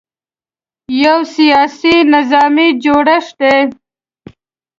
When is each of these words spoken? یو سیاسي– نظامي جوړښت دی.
یو 1.03 1.19
سیاسي– 1.35 1.95
نظامي 2.13 2.67
جوړښت 2.83 3.33
دی. 3.41 3.59